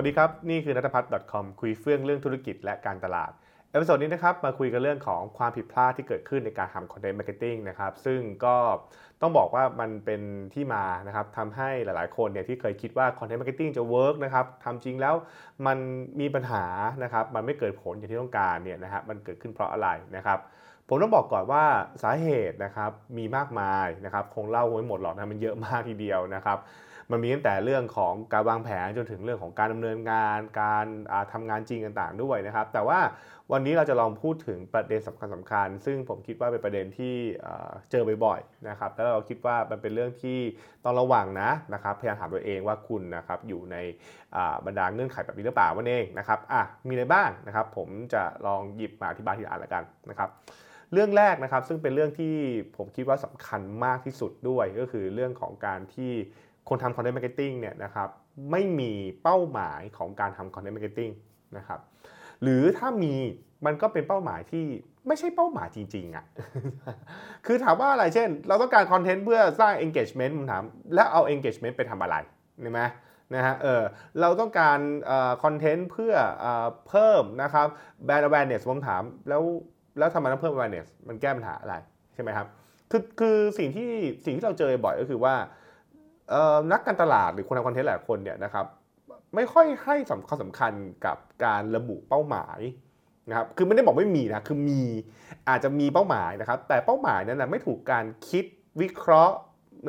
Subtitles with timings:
[0.00, 3.32] สวัสดีครับ นี่คือนัทพัฒน์ .com คุยเฟื่องเรื่องธุรกิจและการตลาด
[3.70, 8.56] episode นี้นะครับมาคุยกันเรื่องของความผิดพลาดที่เกิดขึ้นในการทำ content marketing นะครับซึ่งก็
[9.20, 10.22] ต้องบอกว่ามันเป็น
[10.54, 15.14] ที่มานะครับทำให้หลายๆคนเนี่ยที่เคยคิดว่า content marketing จะ work นะครับทำจริงแล้ว
[15.66, 15.78] มัน
[16.20, 16.64] มีปัญหา
[17.02, 20.38] นะครับมันไม่เกิดผลอย่างที่ต้องการเนี่ยนะฮะมันเกิดขึ้นเพราะอะไรนะครับ
[20.88, 21.64] ผมต้องบอกก่อนว่า
[22.02, 26.58] สาเหตุนะครับมีมากมายนะครับคงเล่าไม่หมดหรอกนะมันเยอะมากทีเดียวนะครับ
[27.10, 30.86] มันมีตั้งแต่เรื่องของการวางแผนจนถึงเรื่องของการดำเนินงาน การ
[31.32, 33.00] ทำงานจริงต่างๆด้วยนะครับ แต่ว่า
[33.52, 37.14] วันนี้เราจะลองพูดถึงประเด็นสำคัญสำคัญ ซึ่งผมคิดว่าเป็นประเด็นที่
[37.90, 40.38] เจอบ่อยๆนะครับ แล้วเราคิดว่ามันเป็นเรื่องที่
[40.84, 43.76] ต้องระวังนะนะครับ พยายามถามตัวเองว่าคุณนะครับอยู่ใน
[44.66, 50.28] บรรดาเงื่อนไขแบบนี้หรือเปล่าวันเองนะครับ อะ มีอะไรบ้างนะครับ ผมจะลองหยิบมาอธิบายทีละอันละกันนะครับ
[50.92, 52.34] เรื่องแรกนะครับซึ่งเป็นเรื่องที่
[52.76, 56.12] ผมคิดว่าสำคัญมากที่สุดด้วยก็คือเรื่องของการที่
[56.70, 58.08] คนทำ content marketing เนี่ยนะครับ
[58.50, 61.10] ไม่มีเป้าหมายของการทำ content marketing
[61.56, 61.80] นะครับ
[62.42, 63.14] หรือถ้ามี
[63.66, 64.66] มันก็เป็นเป้าหมายที่
[65.06, 66.24] ไม่ใช่เป้าหมายจริงๆอะ่ะ
[67.46, 70.62] คือถามว่าอะไรเช่น เราต้องการคอนเทนต์เพื่อสร้าง engagement ผมถาม
[70.94, 72.16] แล้วเอา engagement ไปทำอะไร
[72.60, 72.82] เห็นไหม
[73.34, 73.82] นะฮะเออ
[74.20, 74.78] เราต้องการ
[75.44, 76.46] คอนเทนต์เพื่ออ
[76.88, 77.66] เพิ่มนะครับ
[78.06, 79.42] brand awareness ผมถามแล้ว
[79.98, 81.74] แล้วทำไมต้องเพิ่ม awareness มันแก้ปัญหาอะไร
[82.14, 82.46] ใช่ไหมครับ
[82.90, 83.90] คือคือสิ่งที่
[84.24, 85.34] สิ่งที่เราเจอบ่อยก็คือว่า
[86.72, 88.66] นักการตลาดหรือคนทำคอนเทนต์หลายคนเนี่ยนะครับ
[89.34, 90.72] ไม่ค่อยให้สำคัญสำคัญ
[91.06, 92.60] กับการระบุเป้าหมาย
[93.28, 94.82] นะครับคือไม่ได้บอกไม่มีนะคือมี
[95.48, 98.44] อาจจะมีเป้าหมายนะครับ แต่เป้าหมายนั้นนะไม่ถูกการคิด
[98.80, 99.36] วิเคราะห์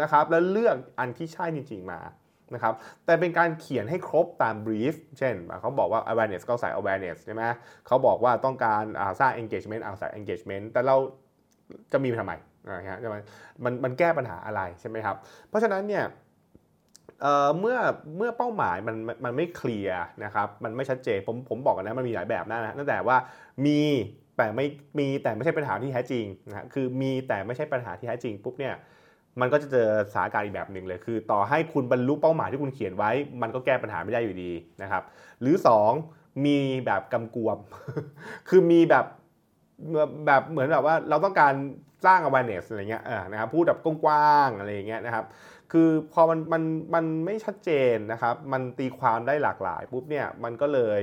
[0.02, 2.00] นะครับ แล้วเลือกอันที่ใช่จริงๆมา
[2.54, 2.74] นะครับ
[3.06, 7.44] แต่เป็นการเขียนให้ครบตาม brief เช่น เขาบอกว่า awareness ก็ใส่ awareness ใช่ไหม
[7.88, 8.84] เขาบอกว่าต้องการ
[9.20, 10.96] สร้าง engagement เอาใส่ engagement แต่เรา
[11.92, 12.34] จะมีทำไม
[12.68, 13.00] นะฮะ
[13.64, 15.16] มันมันแก้ปัญหาอะไรใช่ไหมครับ
[15.50, 16.04] เพราะฉะนั้นเนี่ย
[17.60, 17.78] เมื่อ
[18.18, 18.96] เมื่อเป้าหมายมัน
[19.26, 23.18] มันไม่เคลียร์นะครับมันไม่ชัดเจนผมผมบอกกันนะมันมีหลายแบบนะตั้งแต่ว่า
[23.66, 23.80] มี
[24.38, 24.66] แต่ไม่
[25.00, 28.76] มีแต่ไม่ใช่ปัญหาที่แท้จริงนะคือมีแต่ไม่ใช่ปัญหาที่แท้จริงปุ๊บเนี่ย
[29.40, 33.12] มันก็จะเจอสถานการณ์อีกแบบหนึ่งเลย คือ ต่อให้คุณบรรลุเป้าหมายที่คุณเขียนไว้
[33.42, 35.04] มันก็แก้ปัญหาไม่ได้อยู่ดีนะครับ
[35.42, 35.56] หรือ
[36.00, 37.58] 2 มีแบบกำกวม
[38.50, 39.06] คือมีแบบ
[40.26, 41.54] แบบเหมือนแบบว่าเราต้องการ
[42.06, 45.26] สร้าง awareness อะไรเงี้ยนะครับพูดแบบกว้างๆอะไรเงี้ยนะครับ
[45.72, 46.64] คือพอมันมัน
[46.96, 51.02] มันไม่ชัดเจนนะครับ มันตีความได้หลากหลายปุ๊บเนี่ยมันก็เลย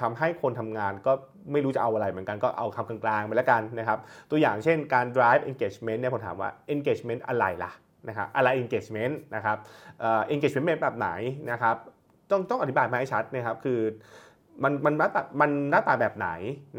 [0.00, 1.12] ทำให้คนทำงานก็
[1.52, 3.98] ไม่รู้จะเอาอะไรเหมือนกันก็เอาคำกลางๆไปแล้วกันนะครับ
[4.30, 7.72] ตัวอย่างเช่นการ drive engagement เนี่ยผมถามว่า engagement อะไรล่ะ
[8.08, 9.56] นะครับอะไร engagement นะครับ
[10.34, 11.08] engagement แบบไหน
[11.50, 11.76] นะครับ
[12.30, 13.80] ต้องต้องอธิบายมาให้ชัดนะครับคือ
[14.64, 16.28] มันมันหน้าตามันหน้าตาแบบไหน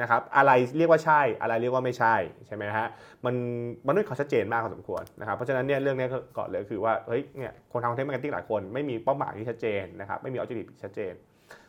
[0.01, 2.15] นะครับ อะไรเรียกว่าใช่ อะไรเรียกว่าไม่ใช่
[2.47, 2.87] ใช่ไหมฮะ
[3.25, 3.35] มัน
[3.85, 6.07] มันต้องขอชัดเจนมากพอสมควรนะครับเพราะฉะนั้นเนี่ยเรื่องนี้
[6.37, 11.13] ก่อนเลยคือว่าเฮ้ยเนี่ยคนทำ content marketing หลายคนไม่มีเป้าหมายที่ชัดเจนนะครับไม่มี objective ชัดเจน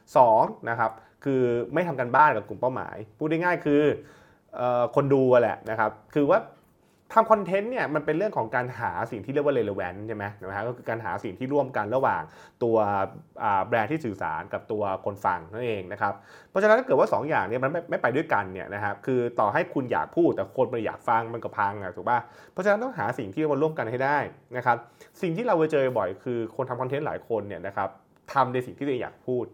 [0.06, 0.90] 2นะครับ
[1.24, 1.42] คือ
[1.74, 3.82] ไม่ทำการบ้านกับกลุ่มเป้าหมาย พูดง่ายๆคือ
[4.96, 6.38] คนดูแหละนะครับคือว่า
[7.14, 12.22] ทำคอนเทนต์เนี่ยมันเป็นเรื่องของการหาสิ่งที่เรียกว่า relevant ใช่ไหมนะฮะก็คือการหาสิ่งที่ร่วมกันระหว่าง
[12.62, 12.76] ตัว
[13.68, 16.14] แบรนด์ที่สื่อสารกับตัวคนฟังนั่นเองนะครับ
[16.50, 22.18] เพราะฉะนั้นถ้าเกิดว่า 2 อย่างเนี้มันไม่ไม่ไปด้วยกันเนี่ยนะครับคือต่อให้คุณอยากพูดแต่คนไม่อยากฟังมันก็พังอะถูกป่ะ
[22.52, 24.18] เพราะฉะนั้นต้องหาสิ่งที่มาร่วมกันให้ได้
[24.56, 24.76] นะครับ
[25.22, 27.88] สิ่งที่เราเจอบ่อยคือคนทำคอนเทนต์หลายคนเนี่ยนะครับ
[28.32, 29.44] ทำในสิ่งที่ตัวเองอยากพูด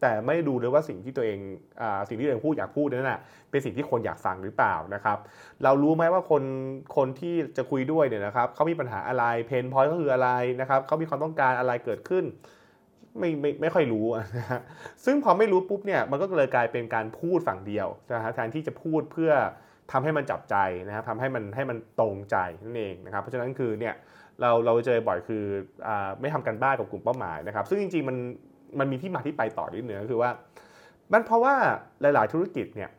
[0.00, 1.38] แต่ไม่ดูเลยว่าสิ่งที่ตัวเอง
[1.80, 5.18] อสิ่งที่ตัวเองพูดอยากพูดนั่นแหะเป็นสิ่งที่คนอยากฟังหรือเปล่านะครับ
[5.64, 6.42] เรารู้ไหมว่าคน
[6.96, 10.28] คนที่จะคุยด้วยเนี่ยนะครับเขามีปัญหาอะไรเพนพอยต์ก็คืออะไร
[10.60, 12.24] นะครับเขามีความต้องการอะไรเกิดขึ้น
[13.18, 14.06] ไม่ไม่ไม่ค่อยรู้
[14.38, 14.60] นะฮะ
[15.04, 19.32] ซึ่งพอไม่รู้ปุ๊บเนี่ยมันก็เลยกลายเป็นการพูดฝั่งเดียวนะฮะแทนที่จะพูดเพื่อ
[19.92, 20.56] ทำให้มันจับใจ
[20.86, 23.94] นะครับทำให้มันให้มันตรงใจนั่นเองนะครับ เพราะฉะนั้นคือเนี่ย
[24.40, 25.44] เราเราเจอบ่อยคือ
[25.86, 25.88] อ
[26.20, 28.16] ไม่ทำกันบ้านกับกลุ่มเป้าหมายนะครับ ซึ่งจริงๆมัน
[28.78, 30.30] มันมีที่มาที่ไปต่อนิดนึงก็คือว่า
[31.12, 31.54] มันเพราะว่า
[32.00, 32.90] หลาย ๆ ธุรกิจเนี่ย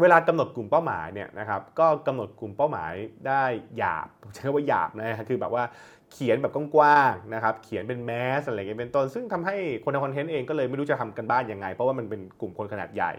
[0.00, 2.92] เวลากำหนดกลุ่มเป้าหมายเนี่ยนะครับก็กำหนดกลุ่มเป้าหมาย
[3.28, 3.42] ได้
[3.78, 5.64] หยาบใช้คำว่าหยาบนะคือแบบว่า
[6.12, 13.12] เขียนแบบกว้างๆนะครับเขียนเป็นแมสอะไรเงี้ยเป็นต้น ซึ่งทำให้คนทำคอนเทนต์เองก็เลยไม่รู้จะทำกันบ้านยังไง เพราะว่ามันเป็นกลุ่มคนขนาดใหญ่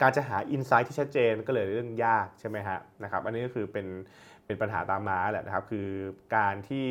[0.00, 3.86] การจะหาอินไซต์ที่ชัดเจนก็เลยเรื่องยากใช่ไหมฮะนะครับอันนี้ก็คือเป็น
[4.46, 5.88] เป็นปัญหาตามมาแหละนะครับคือ
[6.36, 6.86] การที่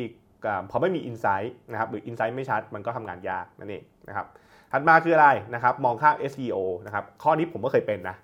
[0.70, 4.26] พอไม่มี insight นะครับหรือ insight ไม่ชัดมันก็ทำงานยากนั่นเองนะครับ
[4.72, 6.56] ถัดมาคืออะไรนะครับมองข้าม SEO
[6.86, 8.16] นะครับข้อนี้ผมก็เคยเป็นนะ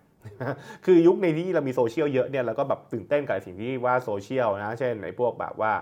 [0.85, 5.73] คือยุคในที่เรามีโซเชียลเยอะเนี่ยเราก็แบบตื่นเต้นกับสิ่งที่ว่าโซเชียลนะเช่นในพวกแบบว่า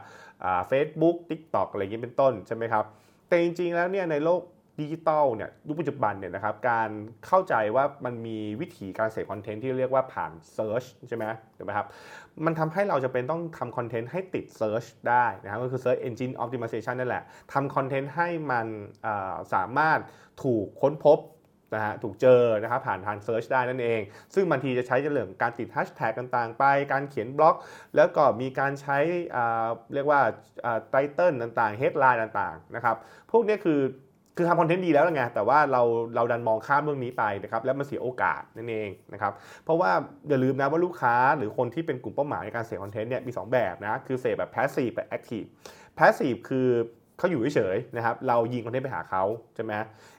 [0.69, 2.85] เฟซบุ๊กทิกตอกอะไรอย่างนี้เป็นต้นใช่ไหมครับ
[3.29, 4.41] แต่จริงๆแล้วเนี่ยในโลก
[4.81, 6.91] ดิจิตอลเนี่ยยุคปัจจุบันเนี่ยนะครับการ
[7.27, 11.25] เข้าใจว่ามันมีวิธีการเสพคอนเทนต์ที่เรียกว่าผ่าน search ใช่ไหม
[11.57, 11.87] ถูกไหมครับ
[12.45, 18.67] มันทำให้เราจะเป็นต้องทำคอนเทนต์ให้ติด search ได้นะครับก็คือ Search Engine Optimization นั่นแหละทำคอนเทนต์ให้มัน
[19.55, 19.99] สามารถ
[20.43, 21.21] ถูกค้นพบ
[21.75, 24.01] นะฮะถูกเจอนะครับผ่านทาง search ได้นั่นเอง
[24.35, 27.57] ซึ่งบางทีจะใช้เรื่องการติดแฮชแท็กต่างๆ ไป การเขียนบล็อก
[27.97, 28.99] แล้วก็มีการใช้
[29.95, 30.21] เรียกว่า
[30.91, 32.97] title ต่างๆ headline ต่างๆนะครับ
[33.31, 33.81] พวกนี้คือ
[34.37, 35.83] คือทำคอนเทนต์ดีแล้วไงแต่ว่าเรา
[36.15, 39.33] เราดันมองข้ามเรื่องนี้ไปนะครับแล้วมันเสียโอกาสนั่นเองนะครับ
[39.65, 39.91] เพราะว่า
[40.29, 45.43] อย่าลืมนะว่าลูกค้าหรือคนที่เป็นกลุ่มเป้าหมายในการเสพคอนเทนต์เนี่ยมี 2 แบบนะคือเสพแบบ passive แบบ active
[45.97, 46.69] passive คือ
[47.19, 49.23] เขาอยู่เฉยๆนะครับเรายิงคอนเทนต์ไปหาเขา
[49.55, 49.73] ใช่ไหม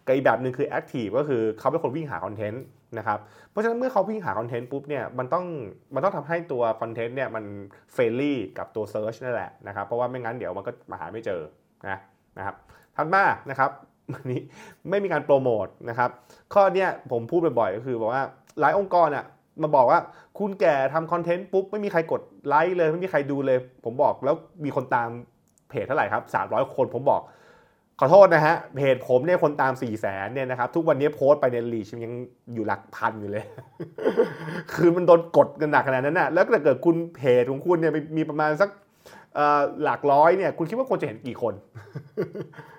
[0.05, 2.63] กับอีกแบบหนึ่งคือ active ก็คือเขาเป็นคนวิ่งหาคอนเทนต์
[2.97, 3.19] นะครับ
[3.49, 5.45] เพราะฉะนั้นเมื่อเขาวิ่งหาคอนเทนต์ปุ๊บเนี่ยมันต้อง
[5.93, 7.45] มันต้องทำให้ตัวคอนเทนต์เนี่ยมัน
[7.93, 11.41] friendly กับตัว search นั่นแหละนะครับเพราะว่าไม่งั้นเดี๋ยวมันก็มาหาไม่เจอ
[11.87, 11.99] นะ
[12.37, 12.55] นะครับ
[12.95, 13.71] ถัดมานะครับ
[14.31, 14.41] นี้
[14.89, 16.09] ไม่มีการโปรโมทนะครับ
[16.53, 18.23] ข้อเนี้ยผมพูดบ่อยๆก็คือบอกว่า
[18.59, 19.25] หลายองค์กรอะ
[19.61, 19.99] มาบอกว่า
[20.39, 25.09] คุณแก่ทำคอนเทนต์ปุ๊บไม่มีใครกดไลค์เลยไม่มีใครดูเลย ผมบอกแล้วมีคนตาม
[25.69, 27.21] เพจเท่าไหร่ครับ 300 คนผมบอก
[27.99, 32.13] ขอโทษนะฮะเพจผมเนี่ยคนตาม4ี่แสนเนี่ยนะครับทุกวันนี้โพสต์ไปในรีชยัง
[32.53, 33.43] อยู่หลักพันอยู่เลย
[34.73, 38.69] คือมันโดนกดกันหนักขนาดนั้นนะแล้วถ้าเกิดคุณเพจของคุณเนี่ยมีประมาณสัก
[39.83, 41.53] หลักร้อยเนี่ยคุณคิดว่าคนจะเห็นกี่คน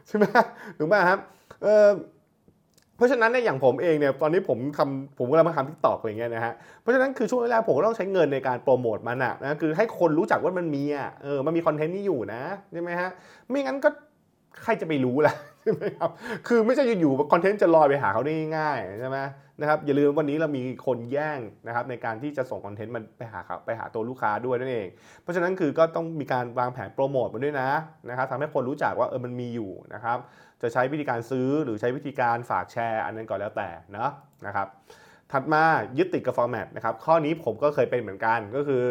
[0.08, 0.24] ใช่ไหม
[0.78, 1.18] ถูกไหมครับ
[1.62, 13.10] เเพราะฉะนั้นเนี่ยอย่างผมเองเนี่ยตอนนี้ผมทำผมกำลังมาทำทิกตอกอะไรเงี้ยนะฮะเพราะฉะนั้นคือช่วงแรกผมก็ต้องใช้เงินในการโปรโมทมันอะนะคือให้คนรู้จักว่ามันมีอะเออมันมีคอนเทนต์นี้อยู่นะใช่ไหมฮะ
[13.48, 13.88] ไม่งั้นก็
[14.62, 15.34] ใครจะไปรู้ล่ะ
[15.68, 16.10] ใช่ไหมครับ
[16.48, 19.18] คือไม่ใช่อยู่ๆคอนเทนต์จะลอยไปหาเขาได้ง่ายใช่ไหม
[19.60, 24.88] นะครับอย่าลืมวันนี้เรามีคนแย่งนะครับในการที่จะส่งคอนเทนต์มันไปหาไปหาตัวลูกค้าด้วยนั่นเอง
[25.22, 27.70] เพราะฉะนั้นคือก็ต้องมีการวางแผนโปรโมทมันด้วยนะ
[28.08, 30.18] นะครับทำให้คนรู้จักว่าเออมันมีอยู่นะครับ
[30.62, 34.10] จะใช้วิธีการซื้อหรือใช้วิธีการฝากแชร์ อันนั้นก่อนแล้วแต่เนาะ
[34.46, 34.68] นะครับ
[35.32, 35.62] ถัดมา
[35.98, 38.82] ยึดติดกับฟอร์แมตนะครับข้อนี้ผมก็เคยเป็นเหมือนกันก็คือ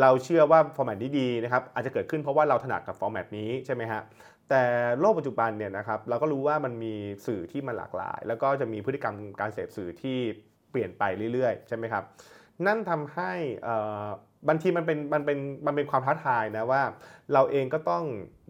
[0.00, 4.00] เราเชื่อว่าฟอร์แมตนี้ดีนะครับอาจจะเกิดขึ้นเพราะว่าเราถนัดกับฟอร์แมตนี้ใช่ไหมฮะ
[4.50, 4.64] แต่
[5.00, 6.94] โลกปัจจุบันเนี่ยนะครับเราก็รู้ว่ามันมี
[7.26, 10.18] สื่อที่มันหลากหลาย แล้วก็จะมีพฤติกรรมการเสพสื่อที่
[10.70, 11.02] เปลี่ยนไป
[11.32, 12.04] เรื่อยๆ ใช่ไหมครับ
[12.66, 13.32] นั่นทำให้
[14.48, 16.82] บางทีมันเป็นมันเป็นมันเป็นความท้าทายนะว่า
[17.32, 18.04] เราเองก็ต้อง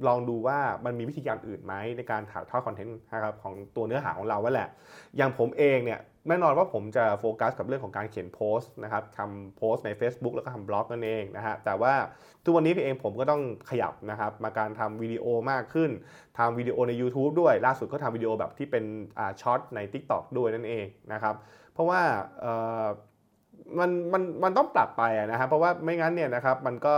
[0.07, 4.69] ลองดูว่ามันมีวิธีการอื่นไหมในการถ่ายทอดคอนเทนต์นะครับของตัวเนื้อหาของเราว่าแหละ
[5.17, 11.95] อย่างผมเองเนี่ยแน่นอนว่าผมจะโฟกัสกับเรื่องของการเขียนโพสต์นะครับทำโพสต์ใน Facebook แล้วก็ทำบล็อกนั่นเองนะฮะแต่ว่า
[12.45, 15.91] ทุกวันนี้พี่เองผมก็ต้องขยับนะครับมาการทำวิดีโอมากขึ้น
[16.39, 18.85] ทำวิดีโอใน YouTube ด้วย ล่าสุดก็ทำวิดีโอแบบที่เป็น
[19.19, 21.35] อ่าช็อตใน TikTok ด้วยนั่นเองนะครับ
[21.73, 22.01] เพราะว่า
[23.79, 26.95] มันมันมันต้องปรับไปนะครับเพราะว่าไม่งั้นเนี่ยนะครับมันก็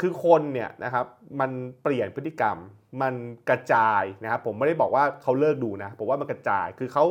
[0.00, 1.06] คือคนเนี่ยนะครับ
[1.40, 1.50] มัน
[1.82, 2.56] เปลี่ยนพฤติกรรม
[3.02, 3.14] มัน
[3.48, 7.04] กระจายนะครับผมไม่ได้บอกว่าเขาเลิกดูนะผมว่ามันกระจายคือเขา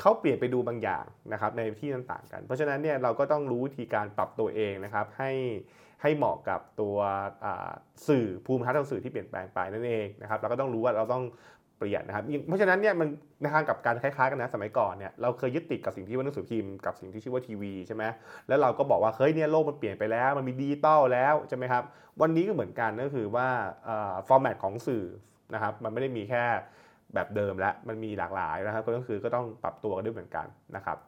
[0.00, 5.32] เขาเปลี่ยนไปดูบางอย่างนะครับในที่ต่างๆกัน เพราะฉะนั้นเนี่ยเราก็ต้องรู้วิธีการปรับตัวเองนะครับให้
[6.02, 6.96] ให้เหมาะกับตัว
[8.08, 11.24] สื่อภูมิทัศน์ทางสื่อที่เปลี่ยนแปลงไปนั่นเองนะครับเราก็ต้องรู้ว่าเราต้อง
[11.82, 13.08] เปลี่ยนนะครับเพราะฉะนั้นเนี่ยมัน
[13.40, 18.04] ในทางกับการคล้ายๆกันนะสมัยก่อนเนี่ยเราเคยยึดติดกับสิ่งที่ว่าหนังสือพิมพ์กับสิ่งที่ชื่อว่าทีวีใช่ไหม
[18.48, 21.82] แล้วเราก็บอกว่าเฮ้ยเนี่ยโลกมันเปลี่ยนไปแล้ว มันมีดิจิตอลแล้วใช่ไหมครับ
[22.20, 23.48] วันนี้ก็เหมือนกันก็คือว่า
[24.28, 25.04] ฟอร์แมตของสื่อ
[25.54, 26.44] นะครับมันไม่ได้มีแค่
[27.14, 30.46] แบบเดิมแล้วมันมีหลากหลายนะครับก็คือก็ต้องปรับตัวกันด้วยเหมือนกัน
[30.76, 30.98] นะครับ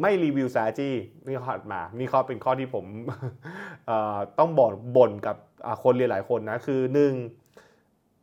[0.00, 0.90] ไม่รีวิวซาจี
[1.24, 2.86] นี่ข้อมานี่ข้อเป็นข้อที่ผม
[4.38, 5.36] ต้องบ่นบ่นกับ
[5.82, 7.12] คนเรียนหลายคนนะคือหนึ่ง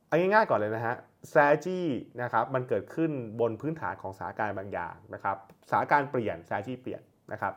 [0.07, 0.95] เอาง่ายๆก่อนเลยนะฮะ
[1.29, 1.81] strategy
[2.21, 5.37] นะครับมันเกิดขึ้นบนพื้นฐานของสถานการณ์บางอย่างนะครับ
[5.69, 7.53] สถานการณ์เปลี่ยน strategy เปลี่ยนนะครับ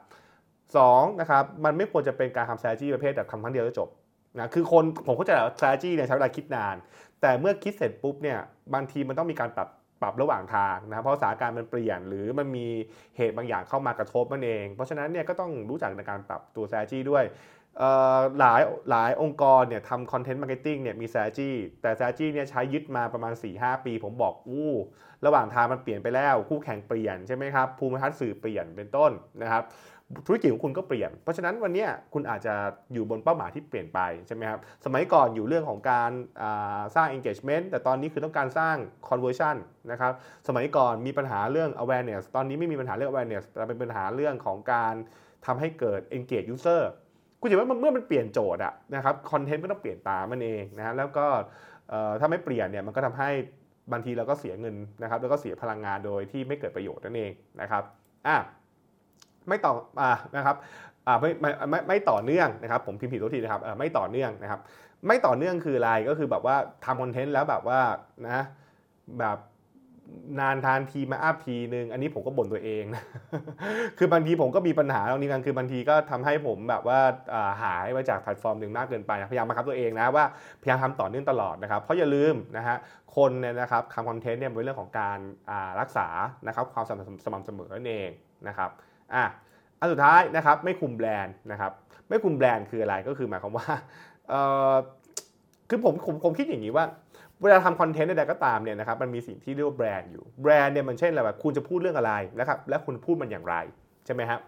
[0.76, 3.88] สองนะครับมันไม่ควรจะเป็นการทำ strategy ประเภทแบบทำครั้งเดียวแล้วจบ
[4.38, 6.76] นะคือคนผมเข้าใจว่า strategy เนี่ยใช้เวลาคิดนาน
[7.21, 8.38] แต่เมื่อคิดเสร็จปุ๊บเนี่ย
[8.75, 9.69] บางทีมันต้องมีการปรับ
[10.02, 12.66] ปรับระหว่างทางนะเพราะสถานการณ์มันเปลี่ยน หรือมันมี
[13.16, 17.25] เหตุบางอย่างเข้ามากระทบมันเอง เพราะฉะนั้นเนี่ยก็ต้องรู้จักในการปรับตัว strategy ด้วย
[18.38, 18.61] หลาย
[18.91, 24.73] หลายองค์กรเนี่ยทำ content marketing เนี่ยมี strategy แต่ strategy เนี่ยใช้ยึดมาประมาณ 4-5 ปี ผมบอกอู้
[25.26, 29.11] ระหว่างทางมันเปลี่ยนไปแล้วคู่แข่งเปลี่ยนใช่ไหมครับภูมิทัศน์สื่อเปลี่ยนเป็นต้น
[29.43, 29.64] นะครับ
[30.26, 32.55] ธุรกิจของคุณก็เปลี่ยน เพราะฉะนั้นวันนี้คุณอาจจะ
[32.93, 36.11] อยู่บนเป้าหมายที่เปลี่ยนไปใช่ไหมครับสมัยก่อนอยู่เรื่องของการ
[36.97, 38.76] สร้าง engagement แต่ตอนนี้คือต้องการสร้าง
[39.09, 39.57] conversion
[39.91, 40.12] นะครับ
[40.49, 44.95] สมัยก่อนมีปัญหาเรื่อง awareness ตอนนี้ไม่มีปัญหาเรื่อง awareness แต่เป็นปัญหาเรื่องของการ
[45.47, 46.83] ทำให้เกิด engage user
[47.42, 51.26] กูจะว่าเมื่อมันเปลี่ยนโจทย์อะนะครับคอนเทนต์ก็ต้องเปลี่ยนตามมันเองนะฮะแล้วก็
[52.20, 53.30] ถ้าไม่เปลี่ยนเนี่ยมันก็ทำให้
[53.92, 57.30] บางทีเราก็เสียเงินนะครับ แล้วก็เสียพลังงานโดยที่ไม่เกิดประโยชน์นั่นเอง
[57.61, 57.82] นะครับ
[58.26, 58.37] อะ
[59.49, 60.56] ไม่ต่ออ่านะครับ
[61.06, 64.61] อ่าไม่ไม่ไม่ไม่ต่อเนื่องนะครับ ผมพิมพ์ผิดตัวทีนะครับเออไม่ต่อเนื่องนะครับ
[65.06, 67.80] ไม่ต่อเนื่องคืออะไรก็คือแบบว่าทำคอนเทนต์แล้วแบบว่า
[68.26, 68.44] นะ
[69.18, 69.38] แบบ
[70.40, 73.02] นานทานทีมาอัพทีนึง อันนี้ผมก็บ่นตัวเองนะ
[73.99, 77.00] คือบางทีผมก็มีปัญหาตรงนี้กันคือบางทีก็ทำให้ผมแบบว่า
[77.62, 80.25] หายไปจากแพลตฟอร์มหนึ่งมากเกินไปพยายามบังคับตัวเองนะว่า
[80.62, 82.76] พยายามทำต่อเนื่องตลอดนะครับ เพราะอย่าลืมนะฮะ
[83.16, 85.18] คนเนี่ยนะครับทำคอนเทนต์เนี่ยเป็นเรื่องของการ
[85.80, 86.09] รักษา
[86.47, 86.90] นะครับความส
[87.32, 88.09] ม่ำเสมอนั่นเอง
[88.49, 88.71] นะครับ
[89.14, 89.25] อะ
[89.80, 91.73] อันสุดท้ายนะครับไม่คุมแบรนด์นะครับ
[92.09, 93.66] ไม่คุมแบรนด์คืออะไรก็คือหมายความว่า
[95.68, 96.85] คือผมผมผมคิดอย่างนี้ว่า
[97.42, 103.56] เวลาทำคอนเทนต์ใดๆก็ตามเนี่ยนะครับมันมีสิ่งที่เรียกว่าแบรนด์อยู่แบรนด์เนี่ยมันเช่นอะไรแบบคุณจะพูดเรื่องอะไรนะครับและคุณพูดมันอย่างไร
[104.06, 104.40] ใช่ไหมครับ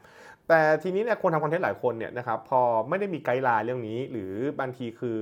[0.48, 5.20] แต่ทีนี้เนี่ยคนทำคอนเทนต์หลายคนเนี่ยนะครับพอไม่ได้มี guideline เรื่องนี้ หรือบางทีคือ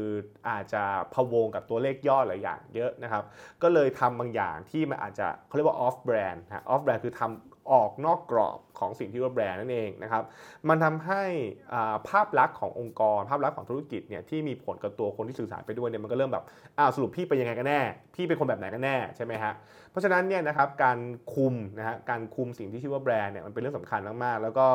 [0.48, 0.82] อาจจะ
[1.14, 3.24] พะวงกับตัวเลขยอดหลายอย่างเยอะนะครับ
[3.62, 10.24] ก็เลยทำบางอย่างที่มันอาจจะเขาเรียกว่า off-brand ฮะ off-brand คือทำ ออกนอกกรอบของสิ่งที่ว่าแบรนด์นั่นเองนะครับ
[10.68, 11.22] มันทำให้
[12.08, 16.44] ภาพลักษณ์ขององค์กร ภาพลักษณ์ของธุรกิจเนี่ยที่มีผลกับตัวคนที่สื่อสารไปด้วยเนี่ยมันก็เริ่มแบบ
[16.78, 17.80] อ้าวสรุปพี่เป็นยังไงกันแน่
[18.14, 19.52] พี่เป็นคนแบบไหนกันแน่ใช่ไหมฮะ
[19.90, 20.98] เพราะฉะนั้นเนี่ยนะครับการ
[21.34, 24.66] คุมนะฮะการคุมสิ่งที่ชื่อว่าแบรนด์เนี่ยมันเป็นเรื่องสำคัญมากๆ แล้วก็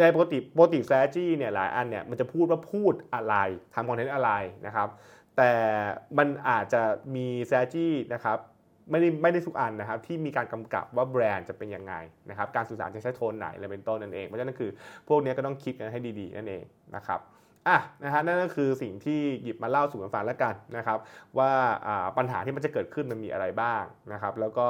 [0.00, 3.34] ในปกติปกติ strategy เนี่ยหลายอันเนี่ยมันจะพูดว่าพูดอะไร
[3.74, 4.30] ทำคอนเทนต์อะไร
[4.66, 4.88] นะครับ
[5.36, 5.52] แต่
[6.18, 6.82] มันอาจจะ
[7.14, 8.38] มี strategy นะครับ
[8.90, 11.94] ไม่ได้ไม่ได้ทุกอันนะครับที่มีการกำกับว่าแบรนด์จะเป็นยังไง
[12.30, 14.70] นะครับการสื่อสารจะใช้โทนไหนอะไรเป็นต้นนั่นเองเพราะฉะนั้นคือ
[15.08, 16.62] พวกนี้ก็ต้องคิดกันให้ดีๆนั่นเอง
[16.96, 17.20] นะครับ
[17.68, 20.98] อะนะฮะนั่นก็คือสิ่งที่หยิบมาเล่าสู่กันฟังแล้วกันนะครับ
[21.38, 21.50] ว่า
[22.18, 24.68] ปัญหาที่มันจะเกิดขึ้นมันมีอะไรบ้างนะครับ แล้วก็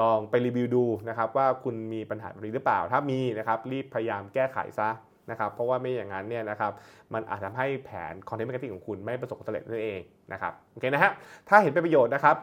[0.00, 4.88] ลองไปรีวิวดูนะครับว่าคุณมีปัญหาแบบนี้หรือเปล่า ถ้ามีนะครับรีบพยายามแก้ไขซะ
[5.30, 6.72] นะครับเพราะว่าไม่อย่างนั้นเนี่ยนะครับ
[7.14, 10.00] มันอาจทำให้แผน content marketing ของคุณไม่ประสบความสำเร็จนั่นเอง
[10.32, 11.10] นะครับโอเคนะฮะ
[11.48, 12.36] ถ้าเห็นเป็นประโยชน์นะครับ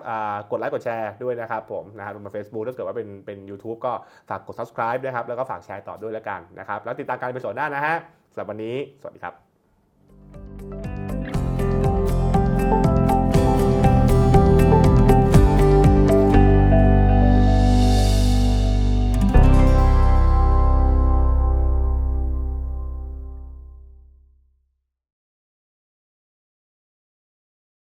[0.51, 3.93] กดไลค์กดแชร์ด้วยนะครับผมนะครับลงมา Facebook ถ้าเกิดว่าเป็นเป็นยูทูบก็
[4.29, 7.95] ฝากกด subscribe นะครับแล้วก็ฝากแชร์ต่อด้วยแล้วกันนะครับแล้วติดตามการเป็นส่วนหน้านะฮะ
[8.31, 9.46] สำหรับวันนี้สวัสดีครับ